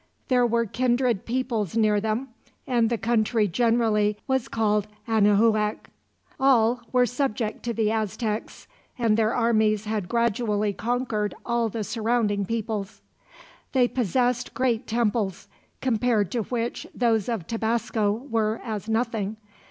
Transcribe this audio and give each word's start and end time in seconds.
There 0.29 0.47
were 0.47 0.65
kindred 0.65 1.25
peoples 1.25 1.77
near 1.77 2.01
them, 2.01 2.29
and 2.65 2.89
the 2.89 2.97
country 2.97 3.47
generally 3.47 4.17
was 4.27 4.47
called 4.47 4.87
Anahuac. 5.07 5.91
All 6.39 6.81
were 6.91 7.05
subject 7.05 7.61
to 7.65 7.71
the 7.75 7.91
Aztecs, 7.91 8.67
and 8.97 9.15
their 9.15 9.31
armies 9.35 9.85
had 9.85 10.09
gradually 10.09 10.73
conquered 10.73 11.35
all 11.45 11.69
the 11.69 11.83
surrounding 11.83 12.47
peoples. 12.47 13.03
They 13.73 13.87
possessed 13.87 14.55
great 14.55 14.87
temples, 14.87 15.47
compared 15.81 16.31
to 16.31 16.41
which 16.45 16.87
those 16.95 17.29
of 17.29 17.45
Tabasco 17.45 18.11
were 18.11 18.59
as 18.65 18.89
nothing. 18.89 19.37